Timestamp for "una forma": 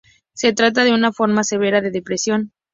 0.95-1.43